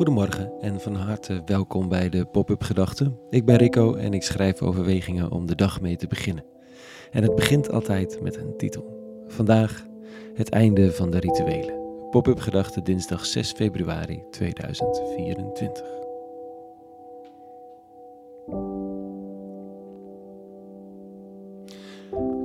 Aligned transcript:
Goedemorgen 0.00 0.52
en 0.60 0.80
van 0.80 0.94
harte 0.94 1.42
welkom 1.46 1.88
bij 1.88 2.08
de 2.08 2.24
Pop-up 2.24 2.62
Gedachten. 2.62 3.18
Ik 3.30 3.44
ben 3.44 3.56
Rico 3.56 3.94
en 3.94 4.12
ik 4.12 4.22
schrijf 4.22 4.62
overwegingen 4.62 5.30
om 5.30 5.46
de 5.46 5.54
dag 5.54 5.80
mee 5.80 5.96
te 5.96 6.06
beginnen. 6.06 6.44
En 7.10 7.22
het 7.22 7.34
begint 7.34 7.70
altijd 7.70 8.20
met 8.22 8.36
een 8.36 8.56
titel. 8.56 9.24
Vandaag 9.26 9.86
het 10.34 10.48
einde 10.48 10.92
van 10.92 11.10
de 11.10 11.18
rituelen. 11.18 11.74
Pop-up 12.10 12.40
Gedachten 12.40 12.84
dinsdag 12.84 13.26
6 13.26 13.52
februari 13.52 14.22
2024. 14.30 15.84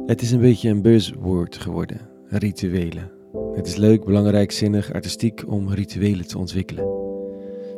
Het 0.05 0.21
is 0.21 0.31
een 0.31 0.41
beetje 0.41 0.69
een 0.69 0.81
buzzword 0.81 1.57
geworden, 1.57 2.01
rituelen. 2.27 3.11
Het 3.53 3.67
is 3.67 3.75
leuk, 3.75 4.05
belangrijk, 4.05 4.51
zinnig, 4.51 4.93
artistiek 4.93 5.43
om 5.47 5.73
rituelen 5.73 6.27
te 6.27 6.37
ontwikkelen. 6.37 6.94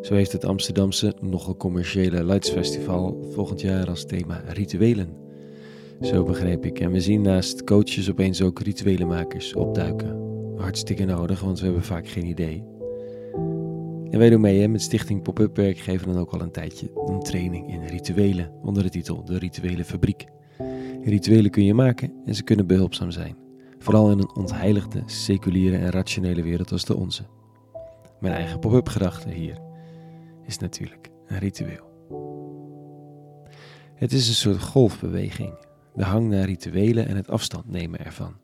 Zo 0.07 0.13
heeft 0.13 0.31
het 0.31 0.45
Amsterdamse, 0.45 1.15
nogal 1.21 1.57
commerciële 1.57 2.23
Lights 2.23 2.53
volgend 3.31 3.61
jaar 3.61 3.89
als 3.89 4.05
thema 4.05 4.43
rituelen. 4.47 5.09
Zo 6.01 6.23
begreep 6.23 6.65
ik. 6.65 6.79
En 6.79 6.91
we 6.91 7.01
zien 7.01 7.21
naast 7.21 7.63
coaches 7.63 8.09
opeens 8.09 8.41
ook 8.41 8.59
rituelenmakers 8.59 9.53
opduiken. 9.53 10.19
Hartstikke 10.57 11.05
nodig, 11.05 11.39
want 11.41 11.59
we 11.59 11.65
hebben 11.65 11.83
vaak 11.83 12.07
geen 12.07 12.25
idee. 12.25 12.63
En 14.09 14.19
wij 14.19 14.29
doen 14.29 14.41
mee 14.41 14.59
hè, 14.59 14.67
met 14.67 14.81
Stichting 14.81 15.21
Pop-Up 15.21 15.55
Werk 15.55 15.77
geven 15.77 16.07
dan 16.07 16.21
ook 16.21 16.33
al 16.33 16.41
een 16.41 16.51
tijdje 16.51 16.91
een 17.05 17.19
training 17.19 17.73
in 17.73 17.85
rituelen 17.85 18.51
onder 18.63 18.83
de 18.83 18.89
titel 18.89 19.25
De 19.25 19.37
Rituele 19.37 19.83
Fabriek. 19.83 20.25
Rituelen 21.03 21.51
kun 21.51 21.63
je 21.63 21.73
maken 21.73 22.13
en 22.25 22.35
ze 22.35 22.43
kunnen 22.43 22.67
behulpzaam 22.67 23.11
zijn. 23.11 23.37
Vooral 23.79 24.11
in 24.11 24.19
een 24.19 24.35
ontheiligde, 24.35 25.01
seculiere 25.05 25.77
en 25.77 25.91
rationele 25.91 26.43
wereld 26.43 26.71
als 26.71 26.85
de 26.85 26.95
onze. 26.95 27.23
Mijn 28.19 28.33
eigen 28.33 28.59
pop-up 28.59 28.89
gedachte 28.89 29.29
hier 29.29 29.66
is 30.47 30.57
natuurlijk 30.57 31.09
een 31.27 31.39
ritueel. 31.39 31.85
Het 33.95 34.13
is 34.13 34.27
een 34.27 34.33
soort 34.33 34.61
golfbeweging, 34.61 35.53
de 35.95 36.03
hang 36.03 36.29
naar 36.29 36.45
rituelen 36.45 37.07
en 37.07 37.15
het 37.15 37.29
afstand 37.29 37.69
nemen 37.69 38.05
ervan. 38.05 38.35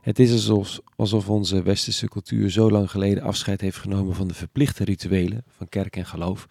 Het 0.00 0.18
is 0.18 0.32
alsof, 0.32 0.80
alsof 0.96 1.28
onze 1.28 1.62
westerse 1.62 2.08
cultuur 2.08 2.50
zo 2.50 2.70
lang 2.70 2.90
geleden 2.90 3.22
afscheid 3.22 3.60
heeft 3.60 3.76
genomen 3.76 4.14
van 4.14 4.28
de 4.28 4.34
verplichte 4.34 4.84
rituelen 4.84 5.44
van 5.48 5.68
kerk 5.68 5.96
en 5.96 6.06
geloof, 6.06 6.46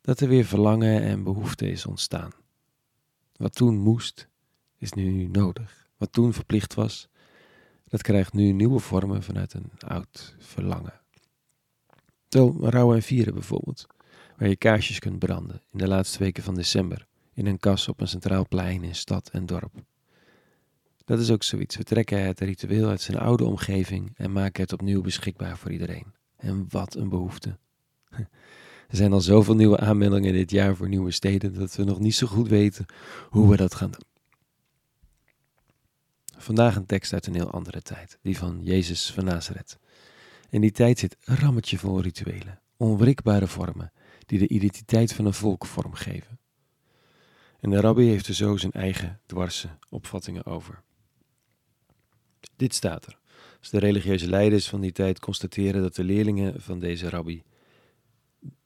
dat 0.00 0.20
er 0.20 0.28
weer 0.28 0.44
verlangen 0.44 1.02
en 1.02 1.22
behoefte 1.22 1.70
is 1.70 1.86
ontstaan. 1.86 2.30
Wat 3.36 3.54
toen 3.54 3.78
moest, 3.78 4.28
is 4.78 4.92
nu 4.92 5.26
nodig. 5.26 5.88
Wat 5.96 6.12
toen 6.12 6.32
verplicht 6.32 6.74
was, 6.74 7.08
dat 7.88 8.02
krijgt 8.02 8.32
nu 8.32 8.52
nieuwe 8.52 8.78
vormen 8.78 9.22
vanuit 9.22 9.54
een 9.54 9.70
oud 9.78 10.36
verlangen. 10.38 11.01
Zo 12.32 12.56
rouwen 12.60 12.96
en 12.96 13.02
vieren 13.02 13.34
bijvoorbeeld, 13.34 13.86
waar 14.36 14.48
je 14.48 14.56
kaarsjes 14.56 14.98
kunt 14.98 15.18
branden 15.18 15.62
in 15.72 15.78
de 15.78 15.88
laatste 15.88 16.18
weken 16.18 16.42
van 16.42 16.54
december, 16.54 17.06
in 17.34 17.46
een 17.46 17.58
kas 17.58 17.88
op 17.88 18.00
een 18.00 18.08
centraal 18.08 18.46
plein 18.48 18.84
in 18.84 18.94
stad 18.94 19.28
en 19.32 19.46
dorp. 19.46 19.72
Dat 21.04 21.18
is 21.18 21.30
ook 21.30 21.42
zoiets. 21.42 21.76
We 21.76 21.82
trekken 21.84 22.24
het 22.24 22.40
ritueel 22.40 22.88
uit 22.88 23.00
zijn 23.00 23.18
oude 23.18 23.44
omgeving 23.44 24.12
en 24.16 24.32
maken 24.32 24.62
het 24.62 24.72
opnieuw 24.72 25.00
beschikbaar 25.00 25.58
voor 25.58 25.70
iedereen. 25.70 26.06
En 26.36 26.66
wat 26.68 26.94
een 26.94 27.08
behoefte. 27.08 27.58
Er 28.88 28.98
zijn 28.98 29.12
al 29.12 29.20
zoveel 29.20 29.54
nieuwe 29.54 29.78
aanmeldingen 29.78 30.32
dit 30.32 30.50
jaar 30.50 30.76
voor 30.76 30.88
nieuwe 30.88 31.10
steden 31.10 31.54
dat 31.54 31.74
we 31.74 31.84
nog 31.84 31.98
niet 31.98 32.14
zo 32.14 32.26
goed 32.26 32.48
weten 32.48 32.86
hoe 33.30 33.50
we 33.50 33.56
dat 33.56 33.74
gaan 33.74 33.90
doen. 33.90 34.06
Vandaag 36.36 36.76
een 36.76 36.86
tekst 36.86 37.12
uit 37.12 37.26
een 37.26 37.34
heel 37.34 37.50
andere 37.50 37.82
tijd, 37.82 38.18
die 38.22 38.38
van 38.38 38.58
Jezus 38.62 39.12
van 39.12 39.24
Nazareth. 39.24 39.78
In 40.52 40.60
die 40.60 40.70
tijd 40.70 40.98
zit 40.98 41.16
rammetje 41.20 41.78
vol 41.78 42.00
rituelen, 42.00 42.60
onwrikbare 42.76 43.46
vormen, 43.46 43.92
die 44.26 44.38
de 44.38 44.48
identiteit 44.48 45.12
van 45.12 45.24
een 45.24 45.34
volk 45.34 45.66
vormgeven. 45.66 46.38
En 47.60 47.70
de 47.70 47.80
rabbi 47.80 48.04
heeft 48.04 48.26
er 48.26 48.34
zo 48.34 48.56
zijn 48.56 48.72
eigen 48.72 49.20
dwarse 49.26 49.68
opvattingen 49.88 50.46
over. 50.46 50.82
Dit 52.56 52.74
staat 52.74 53.06
er. 53.06 53.18
Als 53.58 53.70
de 53.70 53.78
religieuze 53.78 54.28
leiders 54.28 54.68
van 54.68 54.80
die 54.80 54.92
tijd 54.92 55.18
constateren 55.18 55.82
dat 55.82 55.94
de 55.94 56.04
leerlingen 56.04 56.60
van 56.60 56.78
deze 56.78 57.08
rabbi 57.08 57.42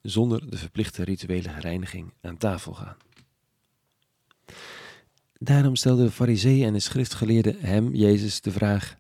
zonder 0.02 0.50
de 0.50 0.58
verplichte 0.58 1.04
rituele 1.04 1.52
reiniging 1.58 2.12
aan 2.20 2.36
tafel 2.36 2.74
gaan. 2.74 2.96
Daarom 5.38 5.76
stelden 5.76 6.04
de 6.04 6.12
fariseeën 6.12 6.66
en 6.66 6.72
de 6.72 6.80
schriftgeleerden 6.80 7.60
hem, 7.60 7.94
Jezus, 7.94 8.40
de 8.40 8.50
vraag: 8.50 8.96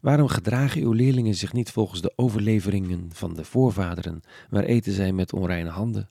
Waarom 0.00 0.28
gedragen 0.28 0.82
uw 0.82 0.92
leerlingen 0.92 1.34
zich 1.34 1.52
niet 1.52 1.70
volgens 1.70 2.00
de 2.00 2.12
overleveringen 2.16 3.10
van 3.12 3.34
de 3.34 3.44
voorvaderen, 3.44 4.22
maar 4.50 4.64
eten 4.64 4.92
zij 4.92 5.12
met 5.12 5.32
onreine 5.32 5.70
handen? 5.70 6.10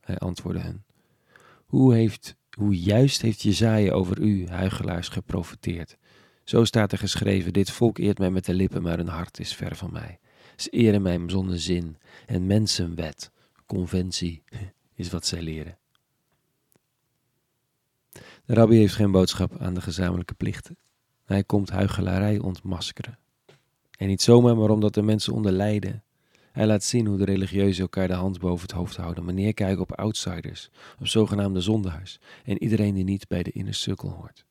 Hij 0.00 0.18
antwoordde 0.18 0.62
hen: 0.62 0.84
Hoe, 1.66 1.94
heeft, 1.94 2.36
hoe 2.50 2.80
juist 2.80 3.22
heeft 3.22 3.42
Jezaja 3.42 3.92
over 3.92 4.20
u, 4.20 4.48
huigelaars, 4.48 5.08
geprofeteerd? 5.08 5.96
Zo 6.44 6.64
staat 6.64 6.92
er 6.92 6.98
geschreven: 6.98 7.52
Dit 7.52 7.70
volk 7.70 7.98
eert 7.98 8.18
mij 8.18 8.30
met 8.30 8.44
de 8.44 8.54
lippen, 8.54 8.82
maar 8.82 8.96
hun 8.96 9.08
hart 9.08 9.38
is 9.38 9.54
ver 9.54 9.76
van 9.76 9.92
mij. 9.92 10.18
Ze 10.56 10.70
eren 10.70 11.02
mij 11.02 11.20
zonder 11.26 11.60
zin 11.60 11.96
en 12.26 12.46
mensenwet, 12.46 13.30
conventie, 13.66 14.42
is 14.94 15.10
wat 15.10 15.26
zij 15.26 15.42
leren. 15.42 15.78
De 18.44 18.54
rabbi 18.54 18.76
heeft 18.76 18.94
geen 18.94 19.10
boodschap 19.10 19.58
aan 19.60 19.74
de 19.74 19.80
gezamenlijke 19.80 20.34
plichten. 20.34 20.76
Hij 21.28 21.44
komt 21.44 21.70
huichelarij 21.70 22.38
ontmaskeren. 22.38 23.18
En 23.98 24.06
niet 24.06 24.22
zomaar, 24.22 24.56
maar 24.56 24.70
omdat 24.70 24.94
de 24.94 25.02
mensen 25.02 25.32
onder 25.32 25.52
lijden. 25.52 26.02
Hij 26.52 26.66
laat 26.66 26.84
zien 26.84 27.06
hoe 27.06 27.18
de 27.18 27.24
religieuzen 27.24 27.82
elkaar 27.82 28.08
de 28.08 28.14
hand 28.14 28.38
boven 28.38 28.62
het 28.62 28.76
hoofd 28.76 28.96
houden, 28.96 29.24
maar 29.24 29.34
neerkijken 29.34 29.80
op 29.80 29.92
outsiders, 29.92 30.70
op 30.98 31.06
zogenaamde 31.06 31.60
zondaars 31.60 32.18
en 32.44 32.62
iedereen 32.62 32.94
die 32.94 33.04
niet 33.04 33.28
bij 33.28 33.42
de 33.42 33.50
inner 33.50 33.74
circle 33.74 34.10
hoort. 34.10 34.44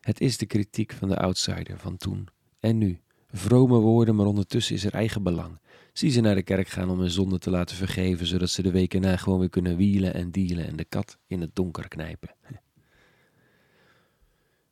Het 0.00 0.20
is 0.20 0.38
de 0.38 0.46
kritiek 0.46 0.92
van 0.92 1.08
de 1.08 1.16
outsider 1.16 1.78
van 1.78 1.96
toen 1.96 2.28
en 2.60 2.78
nu. 2.78 3.00
Vrome 3.32 3.78
woorden, 3.78 4.14
maar 4.14 4.26
ondertussen 4.26 4.74
is 4.74 4.84
er 4.84 4.94
eigen 4.94 5.22
belang. 5.22 5.58
Zie 5.92 6.10
ze 6.10 6.20
naar 6.20 6.34
de 6.34 6.42
kerk 6.42 6.68
gaan 6.68 6.90
om 6.90 7.00
hun 7.00 7.10
zonde 7.10 7.38
te 7.38 7.50
laten 7.50 7.76
vergeven, 7.76 8.26
zodat 8.26 8.50
ze 8.50 8.62
de 8.62 8.70
weken 8.70 9.00
na 9.00 9.16
gewoon 9.16 9.38
weer 9.38 9.50
kunnen 9.50 9.76
wielen 9.76 10.14
en 10.14 10.30
dealen 10.30 10.66
en 10.66 10.76
de 10.76 10.84
kat 10.84 11.18
in 11.26 11.40
het 11.40 11.54
donker 11.54 11.88
knijpen. 11.88 12.34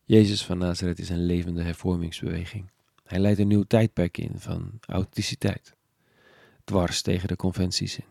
Jezus 0.08 0.44
van 0.44 0.58
Nazareth 0.58 0.98
is 0.98 1.08
een 1.08 1.26
levende 1.26 1.62
hervormingsbeweging. 1.62 2.70
Hij 3.04 3.19
leidt 3.19 3.38
een 3.38 3.48
nieuw 3.48 3.62
tijdperk 3.62 4.19
in 4.19 4.32
van 4.36 4.78
authenticiteit, 4.86 5.76
dwars 6.64 7.02
tegen 7.02 7.28
de 7.28 7.36
conventies 7.36 7.98
in. 7.98 8.04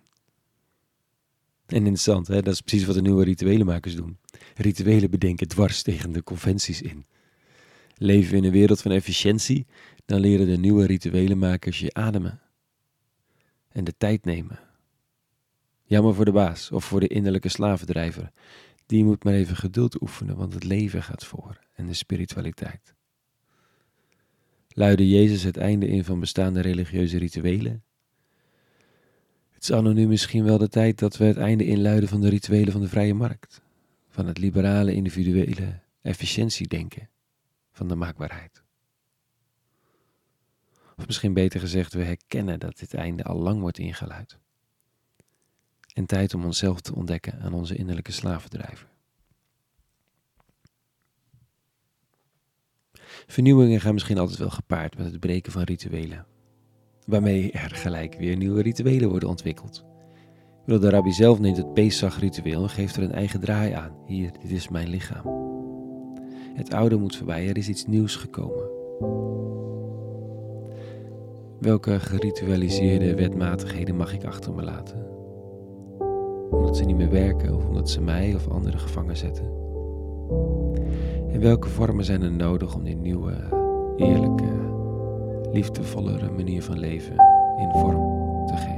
En 1.65 1.77
interessant, 1.77 2.27
hè? 2.27 2.41
dat 2.41 2.53
is 2.53 2.61
precies 2.61 2.85
wat 2.85 2.95
de 2.95 3.01
nieuwe 3.01 3.23
rituelenmakers 3.23 3.95
doen. 3.95 4.17
Rituelen 4.55 5.09
bedenken 5.09 5.47
dwars 5.47 5.81
tegen 5.81 6.11
de 6.11 6.23
conventies 6.23 6.81
in. 6.81 7.05
Leven 7.95 8.31
we 8.31 8.37
in 8.37 8.43
een 8.43 8.51
wereld 8.51 8.81
van 8.81 8.91
efficiëntie, 8.91 9.65
dan 10.05 10.19
leren 10.19 10.47
de 10.47 10.57
nieuwe 10.57 10.85
rituelenmakers 10.85 11.79
je 11.79 11.93
ademen 11.93 12.41
en 13.69 13.83
de 13.83 13.93
tijd 13.97 14.25
nemen. 14.25 14.59
Jammer 15.83 16.15
voor 16.15 16.25
de 16.25 16.31
baas 16.31 16.71
of 16.71 16.85
voor 16.85 16.99
de 16.99 17.07
innerlijke 17.07 17.49
slavendrijver. 17.49 18.31
Die 18.87 19.03
moet 19.03 19.23
maar 19.23 19.33
even 19.33 19.55
geduld 19.55 20.01
oefenen, 20.01 20.35
want 20.35 20.53
het 20.53 20.63
leven 20.63 21.03
gaat 21.03 21.25
voor 21.25 21.59
en 21.73 21.87
de 21.87 21.93
spiritualiteit. 21.93 22.93
Luidde 24.67 25.09
Jezus 25.09 25.43
het 25.43 25.57
einde 25.57 25.87
in 25.87 26.03
van 26.03 26.19
bestaande 26.19 26.61
religieuze 26.61 27.17
rituelen? 27.17 27.83
Het 29.49 29.63
is 29.63 29.71
anno 29.71 29.91
nu 29.91 30.07
misschien 30.07 30.43
wel 30.43 30.57
de 30.57 30.69
tijd 30.69 30.99
dat 30.99 31.17
we 31.17 31.25
het 31.25 31.37
einde 31.37 31.65
inluiden 31.65 32.09
van 32.09 32.21
de 32.21 32.29
rituelen 32.29 32.71
van 32.71 32.81
de 32.81 32.87
vrije 32.87 33.13
markt, 33.13 33.61
van 34.07 34.25
het 34.27 34.37
liberale 34.37 34.93
individuele 34.93 35.79
efficiëntiedenken, 36.01 37.09
van 37.71 37.87
de 37.87 37.95
maakbaarheid. 37.95 38.63
Of 40.97 41.05
misschien 41.05 41.33
beter 41.33 41.59
gezegd, 41.59 41.93
we 41.93 42.03
herkennen 42.03 42.59
dat 42.59 42.79
dit 42.79 42.93
einde 42.93 43.23
al 43.23 43.37
lang 43.37 43.59
wordt 43.59 43.77
ingeluid. 43.77 44.37
En 45.97 46.05
tijd 46.05 46.33
om 46.33 46.45
onszelf 46.45 46.81
te 46.81 46.95
ontdekken 46.95 47.39
aan 47.41 47.53
onze 47.53 47.75
innerlijke 47.75 48.11
slavendrijver. 48.11 48.87
Vernieuwingen 53.27 53.81
gaan 53.81 53.93
misschien 53.93 54.17
altijd 54.17 54.37
wel 54.37 54.49
gepaard 54.49 54.97
met 54.97 55.11
het 55.11 55.19
breken 55.19 55.51
van 55.51 55.61
rituelen, 55.61 56.25
waarmee 57.05 57.51
er 57.51 57.69
gelijk 57.69 58.15
weer 58.15 58.37
nieuwe 58.37 58.61
rituelen 58.61 59.09
worden 59.09 59.29
ontwikkeld. 59.29 59.85
De 60.65 60.89
rabbi 60.89 61.11
zelf 61.11 61.39
neemt 61.39 61.57
het 61.57 61.73
Pesach-ritueel 61.73 62.63
en 62.63 62.69
geeft 62.69 62.95
er 62.95 63.03
een 63.03 63.11
eigen 63.11 63.39
draai 63.39 63.73
aan. 63.73 63.97
Hier, 64.05 64.31
dit 64.41 64.51
is 64.51 64.69
mijn 64.69 64.89
lichaam. 64.89 65.25
Het 66.53 66.73
oude 66.73 66.97
moet 66.97 67.15
voorbij, 67.15 67.49
er 67.49 67.57
is 67.57 67.69
iets 67.69 67.85
nieuws 67.85 68.15
gekomen. 68.15 68.69
Welke 71.59 71.99
geritualiseerde 71.99 73.15
wetmatigheden 73.15 73.95
mag 73.95 74.13
ik 74.13 74.25
achter 74.25 74.53
me 74.53 74.63
laten? 74.63 75.16
Omdat 76.49 76.77
ze 76.77 76.83
niet 76.83 76.97
meer 76.97 77.09
werken 77.09 77.55
of 77.55 77.65
omdat 77.65 77.89
ze 77.89 78.01
mij 78.01 78.35
of 78.35 78.47
anderen 78.47 78.79
gevangen 78.79 79.17
zetten? 79.17 79.45
En 81.31 81.39
welke 81.39 81.69
vormen 81.69 82.05
zijn 82.05 82.21
er 82.21 82.31
nodig 82.31 82.75
om 82.75 82.83
die 82.83 82.95
nieuwe, 82.95 83.33
eerlijke, 83.95 84.49
liefdevollere 85.51 86.31
manier 86.31 86.63
van 86.63 86.79
leven 86.79 87.15
in 87.57 87.69
vorm 87.71 88.45
te 88.45 88.53
geven? 88.55 88.77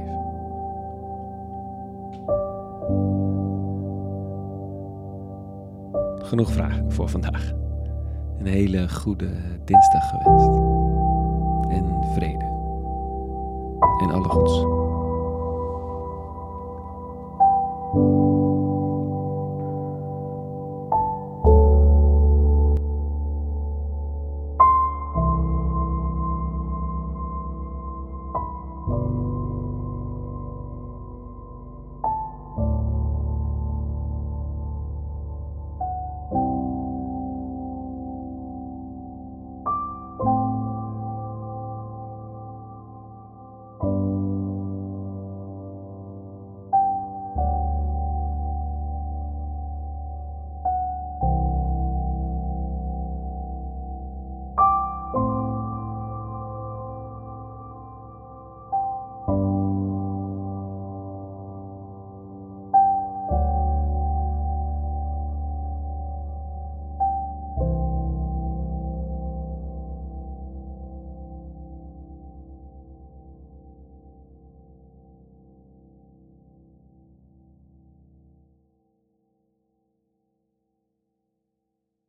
Genoeg 6.26 6.52
vragen 6.52 6.92
voor 6.92 7.08
vandaag. 7.08 7.52
Een 8.38 8.46
hele 8.46 8.88
goede 8.88 9.30
dinsdag 9.64 10.10
gewenst. 10.10 10.48
En 11.70 12.12
vrede. 12.14 12.44
En 14.02 14.10
alle 14.10 14.28
goeds. 14.28 14.79